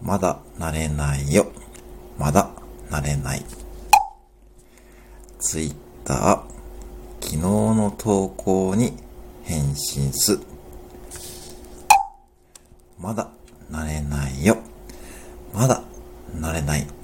[0.00, 1.50] まだ慣れないよ。
[2.18, 2.50] まだ
[2.90, 3.44] 慣れない。
[5.40, 5.74] ツイッ
[6.04, 6.40] ター、
[7.20, 8.96] 昨日の投稿に
[9.44, 10.38] 返信す。
[12.98, 13.28] まだ
[13.70, 14.58] 慣れないよ。
[15.52, 15.82] まだ
[16.34, 16.97] 慣れない。